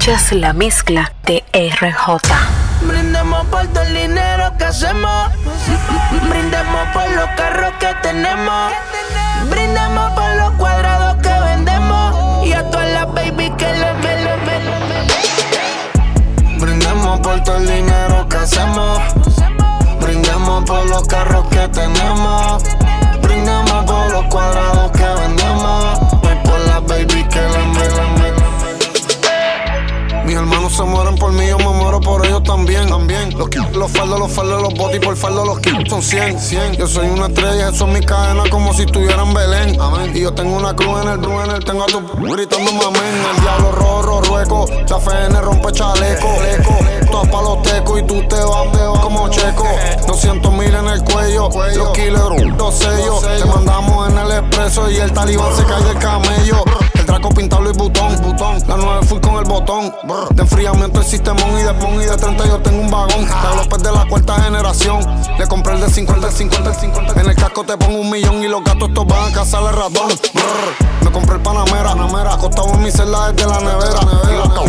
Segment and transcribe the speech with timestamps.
[0.00, 2.22] Escuchas la mezcla de RJ.
[2.86, 5.28] Brindemos por todo el dinero que hacemos.
[6.26, 8.72] Brindemos por los carros que tenemos.
[9.50, 12.46] Brindemos por los cuadrados que vendemos.
[12.46, 14.40] Y a todas las baby que le melen.
[16.58, 19.00] Brindemos por todo el dinero que hacemos.
[20.00, 22.62] Brindemos por los carros que tenemos.
[23.20, 25.98] Brindemos por los cuadrados que vendemos.
[26.22, 28.29] Y por las baby que le melen.
[32.50, 32.88] También.
[32.88, 33.38] también.
[33.38, 36.72] Los, kills, los faldos, los faldos, los botis por faldo los kills son 100, 100.
[36.76, 39.80] Yo soy una estrella, eso es mi cadena como si estuviera en Belén.
[39.80, 40.12] Amén.
[40.14, 43.14] Y yo tengo una cruz en el bru, en el tengo a tu gritando amén.
[43.34, 46.28] El diablo rojo, rueco, chafene, rompe chaleco.
[47.10, 49.66] Todas pa' los tecos y tú te vas, te vas como checo.
[50.08, 53.22] 200 mil en el cuello, los kilos, los sellos.
[53.22, 56.64] Te mandamos en el expreso y el talibán se cae del camello.
[56.94, 58.58] El draco pintado y botón, botón.
[58.66, 58.89] La 9
[59.70, 63.24] De enfriamiento el sistemón y de pon y de 30 yo tengo un vagón.
[63.28, 64.98] La López de la cuarta generación.
[65.38, 67.20] Le compré el de 50, el 50, el 50.
[67.20, 69.68] En el casco te pongo un millón y los gatos estos van a cazar el
[69.72, 70.08] ratón.
[71.04, 72.34] Me compré el Panamera, Panamera.
[72.34, 74.00] Acostado en mi celda desde la nevera.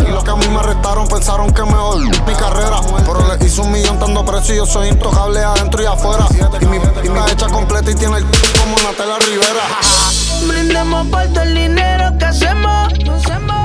[0.06, 2.76] Y los, que- a mí me arrestaron pensaron que me odió mi carrera.
[3.04, 6.26] Pero le hice un millón dando precio y yo soy intocable adentro y afuera.
[6.60, 9.62] Y mi y mi hecha completa y tiene el como Natalia Rivera.
[10.46, 12.92] Brindemos por todo el dinero que hacemos.
[12.92, 13.61] Brindemos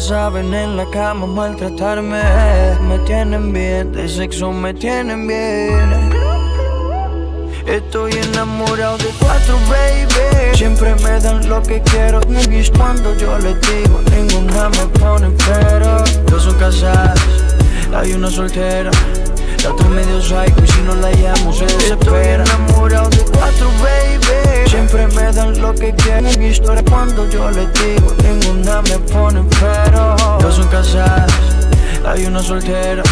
[0.00, 2.22] saben en la cama maltratarme.
[2.88, 5.90] Me tienen bien, de sexo me tienen bien.
[7.66, 10.56] Estoy enamorado de cuatro, baby.
[10.56, 12.20] Siempre me dan lo que quiero.
[12.30, 16.02] Y cuando yo les digo, ninguna me pone pero.
[16.26, 17.20] Dos son casadas,
[17.94, 18.90] hay una soltera.
[19.62, 22.44] La otra medio psycho y si no la llamo se desespera.
[22.44, 24.68] Estoy enamorado de cuatro, baby.
[24.68, 26.38] Siempre me dan lo que quieren.
[26.38, 30.16] Mi historia cuando yo les digo, ninguna me pone pero.
[30.40, 31.32] Dos son casadas,
[32.06, 33.02] hay una soltera.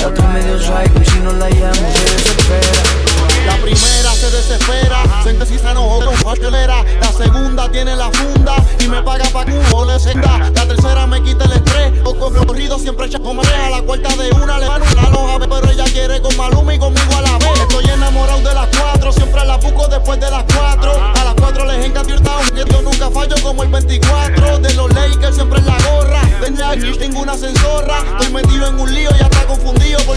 [0.00, 3.05] La otra medio psycho y si no la llamo se desespera.
[3.46, 6.82] La primera se desespera, se indecisa no con pastelera.
[7.00, 10.50] La segunda tiene la funda y me paga pa' cubo le senda.
[10.54, 14.14] La tercera me quita el estrés, o con corrido siempre echa como A la cuarta
[14.16, 17.38] de una le van una loja, pero ella quiere con Maluma y conmigo a la
[17.38, 17.60] vez.
[17.60, 20.92] Estoy enamorado de las cuatro, siempre la busco después de las cuatro.
[20.92, 24.58] A las cuatro les encanta hurtado, que yo nunca fallo como el 24.
[24.58, 27.98] De los Lakers siempre en la gorra, de Nike ninguna censorra.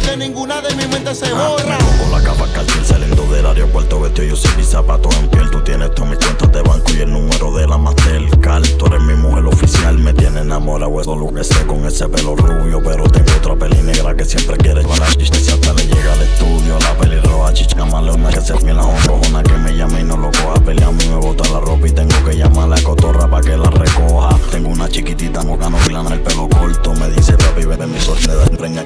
[0.10, 1.78] Porque ninguna de mi mente se borra.
[2.00, 5.50] Con la capa calcín saliendo del aeropuerto Vestido yo sin mis zapatos en piel.
[5.52, 8.68] Tú tienes todas mis cuentas de banco y el número de la Mastercard.
[8.78, 12.36] Tú eres mi mujer oficial Me tiene enamorado eso lo que sé con ese pelo
[12.36, 15.54] rubio Pero tengo otra peli negra que siempre quiere con la chicha.
[15.54, 19.44] Hasta le llega al estudio La peli roja chicha leona que se fue la honrojona
[19.44, 21.92] Que me llame y no lo coja Pelea a mí me bota la ropa y
[21.92, 24.38] tengo que llamar a la cotorra pa' que la recoja.
[24.52, 28.86] Tengo una chiquitita mocano filana el pelo corto Me dice papi bebe mi sortida preña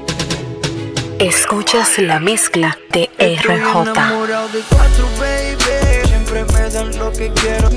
[1.23, 3.91] Escuchas la mezcla de RJ.
[3.91, 6.05] enamorado de cuatro, baby.
[6.05, 7.69] Siempre me dan lo que quiero.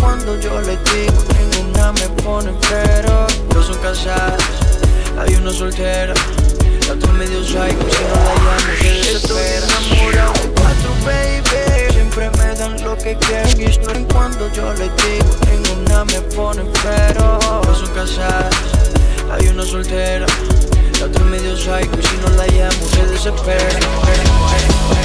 [0.00, 3.26] Cuando yo les digo, ninguna me pone pero.
[3.50, 4.42] Dos son casadas,
[5.18, 6.14] hay una soltera.
[6.86, 9.66] La otra medio psycho, si no la llamo se desespera.
[9.66, 11.92] Estoy enamorado de cuatro, baby.
[11.92, 14.00] Siempre me dan lo que quiero.
[14.00, 17.38] Y cuando yo les digo, ninguna me pone pero.
[17.62, 18.54] Dos son casadas,
[19.30, 20.24] hay una soltera.
[21.06, 23.62] La otra medio psycho, y si no la llamo se desespera.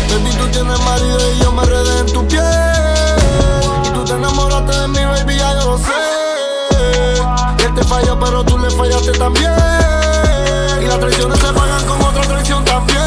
[0.09, 2.44] Baby, tú tienes marido y yo me redé en tu piel.
[3.85, 5.84] Y tú te enamoraste de mí, baby, ya yo lo sé.
[7.59, 9.51] Y él te falló, pero tú le fallaste también.
[10.81, 12.97] Y las traiciones se pagan con otra traición también.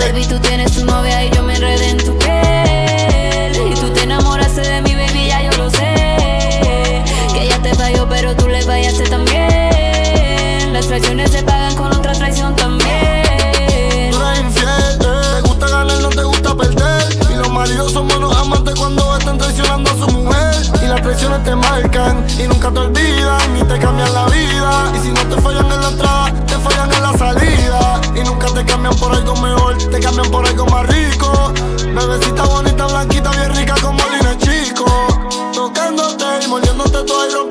[0.00, 3.72] Baby, tú tienes tu novia y yo me enredé en tu piel.
[3.72, 7.02] Y tú te enamoraste de mi baby, ya yo lo sé.
[7.32, 10.74] Que ella te falló, pero tú le fallaste también.
[10.74, 11.59] Las traiciones se pagan
[21.10, 24.92] traiciones te marcan y nunca te olvidan y te cambian la vida.
[24.94, 28.00] Y si no te fallan en la entrada, te fallan en la salida.
[28.14, 31.52] Y nunca te cambian por algo mejor, te cambian por algo más rico.
[31.94, 34.86] Bebecita bonita, blanquita, bien rica como Lina Chico.
[35.52, 37.49] Tocándote y mordiéndote todo el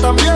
[0.00, 0.31] también.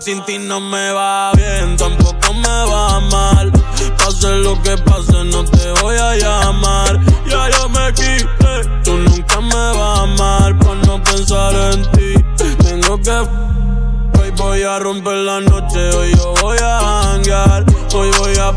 [0.00, 3.52] Sin ti no me va bien, tampoco me va mal.
[3.98, 6.98] Pase lo que pase, no te voy a llamar.
[7.26, 10.58] Ya yo me quité, tú nunca me vas a amar.
[10.58, 12.14] Pa' no pensar en ti,
[12.64, 13.10] tengo que.
[14.18, 17.66] Hoy voy a romper la noche, hoy yo voy a hangar.
[17.92, 18.54] Hoy voy a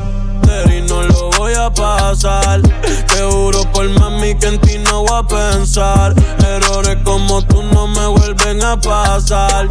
[0.71, 2.61] y no lo voy a pasar.
[2.61, 6.13] Te juro por mami que en ti no voy a pensar.
[6.45, 9.67] Errores como tú no me vuelven a pasar.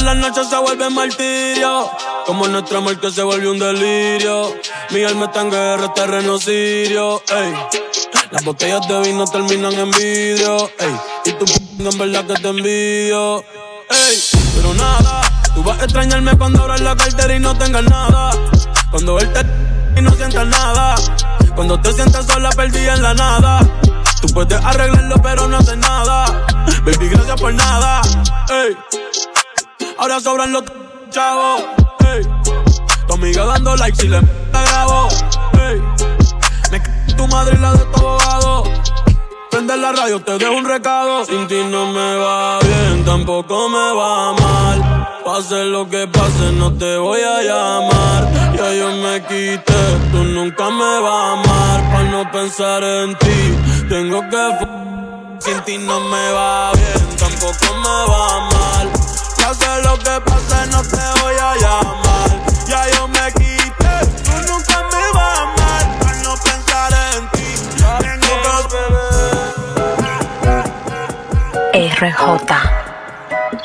[0.00, 1.90] Veces las noches se vuelven martirio.
[2.24, 4.56] Como nuestro amor que se volvió un delirio.
[4.92, 7.22] Mi alma está en guerra, terreno sirio.
[7.28, 7.52] ey.
[8.30, 10.70] Las botellas de vino terminan en vidrio.
[10.78, 10.96] ey.
[11.26, 11.44] Y tú
[11.78, 13.40] en verdad que te envidio.
[13.90, 14.22] Ey,
[14.54, 15.20] pero nada,
[15.54, 18.30] tú vas a extrañarme cuando abras la cartera y no tengas nada.
[18.90, 19.40] Cuando él te
[19.98, 20.94] y no sientas nada.
[21.54, 23.60] Cuando te sientas sola, perdida en la nada.
[24.22, 26.24] Tú puedes arreglarlo, pero no haces nada.
[26.86, 28.00] Baby, gracias por nada.
[28.48, 28.76] Ey,
[30.00, 30.64] ahora sobran los
[31.10, 31.62] chavos.
[32.00, 32.26] Ey,
[33.06, 34.20] tu amiga dando likes y le
[34.52, 35.08] la grabo.
[36.70, 38.64] Me c tu madre y la de tu abogado.
[39.50, 41.24] Prende la radio, te dejo un recado.
[41.26, 45.06] Sin ti no me va bien, tampoco me va mal.
[45.24, 48.54] Pase lo que pase, no te voy a llamar.
[48.56, 49.82] Ya yo me quité,
[50.12, 51.92] tú nunca me vas a amar.
[51.92, 54.80] Pa' no pensar en ti, tengo que.
[55.40, 58.99] Sin ti no me va bien, tampoco me va mal.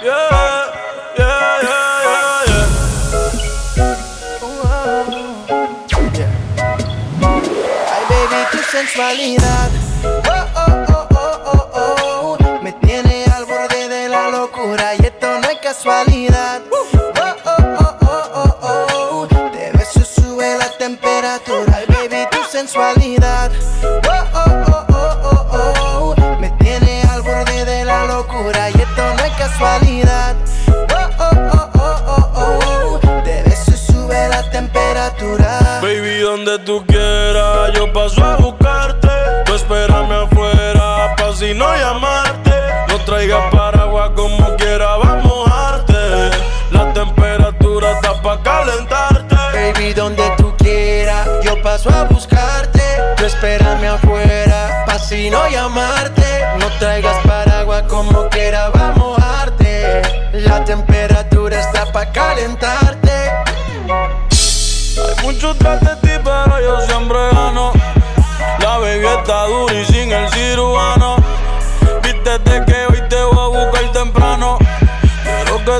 [0.01, 0.31] Yeah,
[7.91, 9.69] Ay, baby, tu sensualidad.
[10.05, 12.59] Oh, oh, oh, oh, oh, oh.
[12.63, 16.34] Me tiene al borde de la locura y esto no es casualidad.
[38.05, 39.09] Paso a buscarte.
[39.45, 42.51] Tú espérame afuera, pa' si no llamarte.
[42.89, 46.29] No traigas paraguas como quiera, vamos a mojarte.
[46.71, 49.35] La temperatura está pa' calentarte.
[49.35, 52.83] Baby, donde tú quieras, yo paso a buscarte.
[53.17, 56.45] Tú espérame afuera, pa' si no llamarte.
[56.59, 60.01] No traigas paraguas como quiera, vamos a mojarte.
[60.33, 63.31] La temperatura está pa' calentarte.
[63.89, 65.94] Hay muchos tras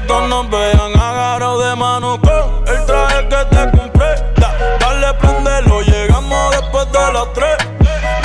[0.02, 4.16] Todos nos vean agarrados de mano con el traje que te compré.
[4.36, 7.58] Da- dale, prendelo, llegamos después de las tres.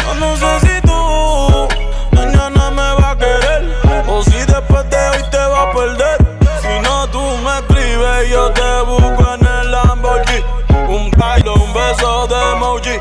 [0.05, 1.69] Yo no sé si tú
[2.13, 3.73] mañana me vas a querer
[4.09, 6.19] o si después de hoy te vas a perder.
[6.61, 10.45] Si no, tú me escribes y yo te busco en el Lamborghini.
[10.89, 12.99] Un bailo, un beso de emoji.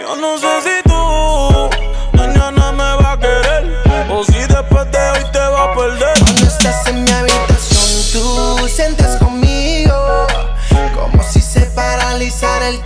[0.00, 1.70] Yo no sé si tú
[2.16, 6.14] mañana me vas a querer o si después de hoy te vas a perder.
[6.24, 7.59] Cuando estás en mi habitación,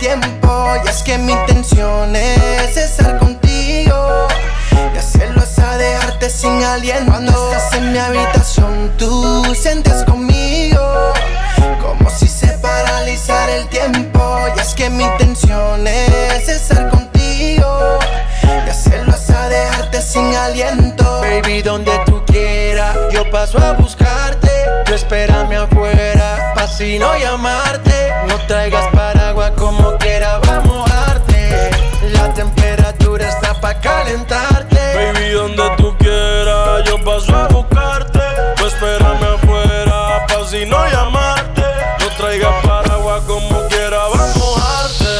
[0.05, 0.75] tiempo.
[0.83, 4.27] Y es que mi intención es estar contigo.
[4.93, 7.11] Y hacerlo es a dejarte sin aliento.
[7.11, 11.13] Cuando estás en mi habitación, tú sientes conmigo.
[11.81, 14.21] Como si se paralizara el tiempo.
[14.55, 17.99] Y es que mi intención es estar contigo.
[18.43, 21.21] Y hacerlo es a dejarte sin aliento.
[21.21, 24.51] Baby, donde tú quieras, yo paso a buscarte.
[24.85, 28.13] Tú espérame afuera, pa' si no llamarte.
[28.27, 29.04] No traigas paraguas
[33.85, 34.81] calentarte.
[34.95, 38.19] Baby, donde tú quieras, yo paso a buscarte.
[38.57, 41.67] Tú espérame afuera, pa' si no llamarte.
[41.99, 45.13] No traigas paraguas como quiera, va a mojarte.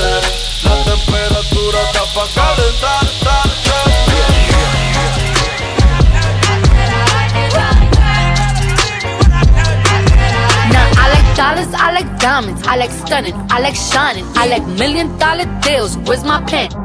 [0.64, 3.06] La temperatura está pa' calentar.
[3.24, 3.86] tar, tar.
[10.74, 14.66] Now I like dollars, I like diamonds, I like stunning, I like shining, I like
[14.80, 15.98] million dollar deals.
[16.08, 16.85] Where's my pen?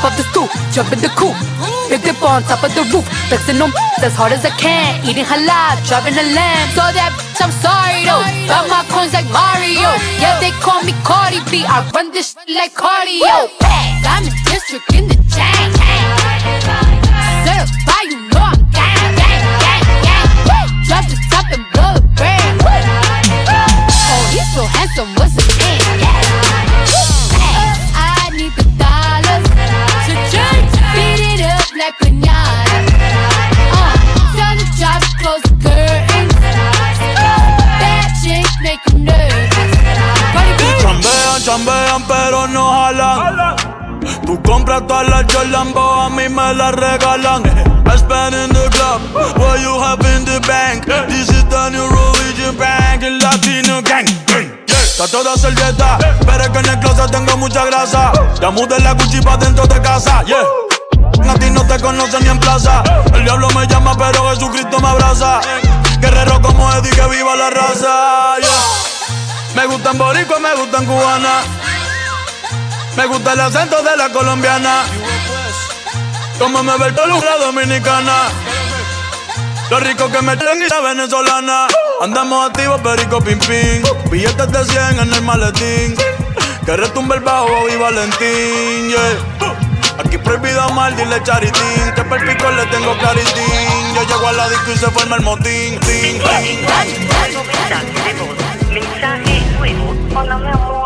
[0.00, 1.36] Hop up the stoop, jump in the coupe.
[1.92, 3.68] Big dip on top of the roof, flexing on
[4.00, 4.96] as hard as I can.
[5.04, 6.72] Eating halal, driving a lamb.
[6.72, 8.24] So that bitch, I'm sorry though.
[8.48, 9.92] Got my coins like Mario.
[10.16, 11.68] Yeah, they call me Cardi B.
[11.68, 13.52] I run this shit like cardio.
[13.60, 15.68] I'm in district in the chain.
[17.44, 18.16] Certified,
[44.86, 47.42] Todas las a mí me las regalan.
[47.86, 49.00] I spend in the club,
[49.36, 50.86] what you have in the bank.
[51.08, 54.06] This is the new religion bank, el latino gang.
[54.66, 58.12] Está toda servieta, pero es que en el closet tengo mucha grasa.
[58.40, 60.44] Ya mudé la Gucci pa' dentro de casa, yeah.
[61.28, 62.82] A ti no te conocen ni en plaza.
[63.14, 65.40] El diablo me llama, pero Jesucristo me abraza.
[66.00, 69.54] Guerrero como Eddie, que viva la raza, yeah.
[69.54, 71.42] Me gustan boricua, me gustan cubana.
[72.96, 74.82] Me gusta el acento de la colombiana.
[76.38, 78.28] Como me ve el la dominicana.
[79.70, 81.66] Lo rico que me tienen y la venezolana.
[82.00, 83.82] Andamos activos, perico pim pim.
[84.10, 85.94] Billetes de 100 en el maletín.
[86.64, 89.18] Que retumbe el bajo y Valentín, yeah.
[89.98, 91.92] Aquí prohibido mal, dile charitín.
[91.94, 93.94] Que per pico le tengo claritín.
[93.94, 95.78] Yo llego a la disco y se forma el motín.
[95.80, 96.66] Tin, tin.
[98.72, 100.79] Mensaje nuevo.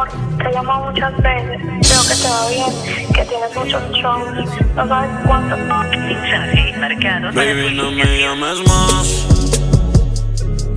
[0.55, 1.61] Llamo muchas veces.
[1.61, 4.49] Veo que te va bien, que tienes muchos shows.
[4.77, 5.57] No sabes cuánto.
[5.57, 7.33] Mensaje marcado.
[7.33, 9.27] Baby, no me llames más.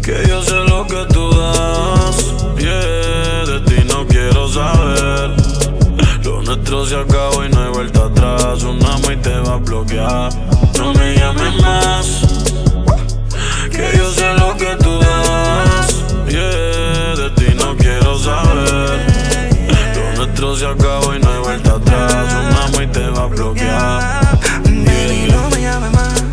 [0.03, 2.33] Que yo sé lo que tú das.
[2.57, 5.35] Yeah, de ti no quiero saber.
[6.23, 8.63] Lo nuestro se acabó y no hay vuelta atrás.
[8.63, 10.33] Un amo y te va a bloquear.
[10.79, 12.21] No me llames más.
[13.69, 15.16] Que yo sé lo que tú das.
[20.57, 22.33] Se acabó y no hay vuelta atrás.
[22.33, 24.39] Un amo y te va a bloquear.
[24.63, 26.23] Baby, no me llames más,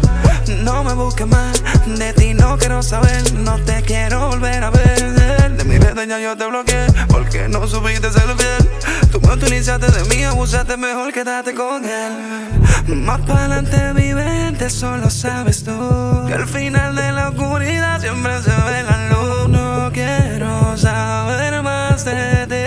[0.63, 1.63] no me busques más.
[1.87, 5.57] De ti no quiero saber, no te quiero volver a ver.
[5.57, 8.71] De mi red ya yo te bloqueé, porque no supiste ser fiel.
[9.13, 12.97] Tú me utilizaste de mí, abusaste mejor, quédate con él.
[12.97, 16.25] Más para adelante mi mente, solo sabes tú.
[16.27, 19.49] Que al final de la oscuridad siempre se ve la luz.
[19.49, 22.64] No quiero saber más de ti.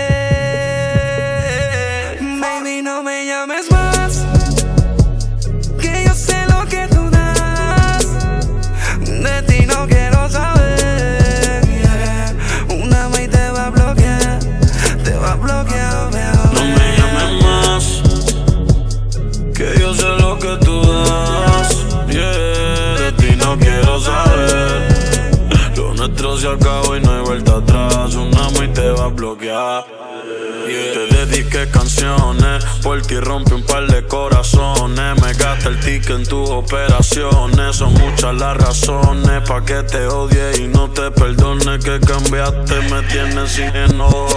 [29.48, 35.22] Te dediqué canciones, por ti rompe un par de corazones.
[35.22, 37.76] Me gasta el ticket en tus operaciones.
[37.76, 41.78] Son muchas las razones pa' que te odie y no te perdone.
[41.78, 44.28] Que cambiaste, me tienes sin enojo.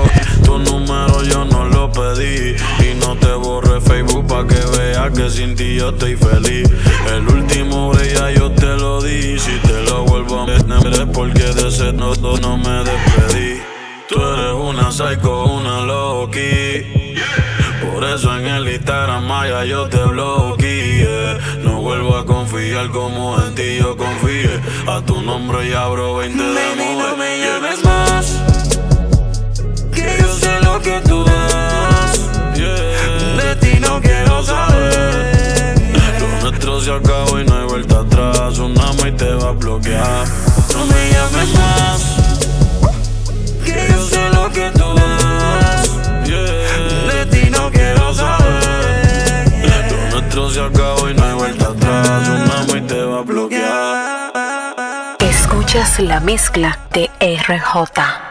[0.45, 5.29] Tu número yo no lo pedí y no te borré Facebook pa' que veas que
[5.29, 6.69] sin ti yo estoy feliz.
[7.13, 9.37] El último ya yo te lo di.
[9.37, 13.40] Si te lo vuelvo a meter porque de ese no, no me despedí.
[15.01, 17.15] Psycho, una loki.
[17.81, 21.39] Por eso en el Instagram Maya yo te bloqueé.
[21.63, 24.59] No vuelvo a confiar como en ti yo confié.
[24.87, 28.25] A tu nombre y abro 20 de Baby, no me llames más.
[29.91, 32.53] Que yo sé lo que tú das.
[32.53, 35.75] De ti no quiero saber.
[36.19, 38.59] Lo nuestro se acabó y no hay vuelta atrás.
[38.59, 40.27] Una y te va a bloquear.
[40.75, 42.01] No me llames más.
[43.65, 44.30] Que yo sé
[50.51, 52.27] se acabó y no hay vuelta atrás.
[52.27, 55.17] Una y te va a bloquear.
[55.19, 58.30] Escuchas la mezcla de RJ.